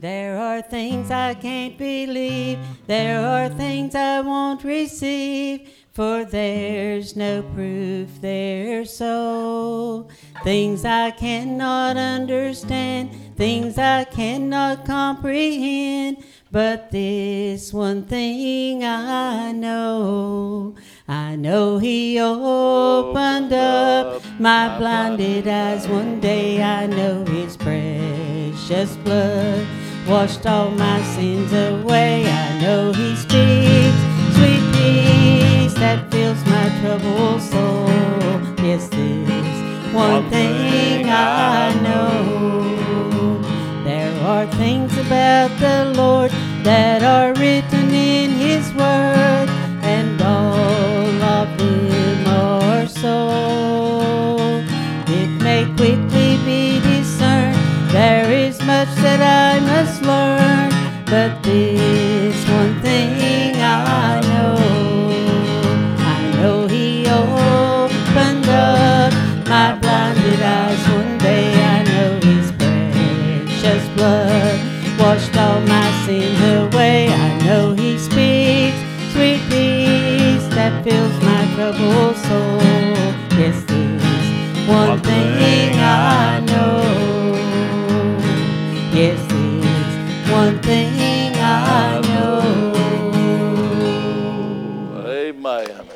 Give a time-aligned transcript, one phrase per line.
[0.00, 7.42] There are things I can't believe, there are things I won't receive, for there's no
[7.42, 10.06] proof they're so.
[10.44, 16.22] Things I cannot understand, things I cannot comprehend,
[16.52, 20.76] but this one thing I know.
[21.08, 25.88] I know He opened up my blinded eyes.
[25.88, 29.66] One day, I know His precious blood
[30.06, 32.26] washed all my sins away.
[32.26, 34.00] I know He speaks
[34.36, 37.88] sweet peace that fills my troubled soul.
[38.64, 43.42] Yes, this one thing I know.
[43.84, 46.30] There are things about the Lord
[46.62, 49.48] that are written in His Word,
[49.82, 53.16] and all of them are so.
[55.08, 56.17] It may quickly
[58.78, 60.70] much that I must learn,
[61.04, 64.54] but this one thing I know.
[66.14, 69.12] I know He opened up
[69.54, 71.46] my blinded eyes one day.
[71.76, 74.56] I know His precious blood
[75.00, 77.08] washed all my sins away.
[77.08, 78.78] I know He speaks
[79.12, 82.60] sweet peace that fills my troubled soul.
[83.40, 86.17] Yes, this one thing I know.
[88.98, 92.42] Yes, it's one thing I know.
[95.06, 95.86] Amen.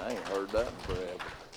[0.00, 1.47] I ain't heard that forever.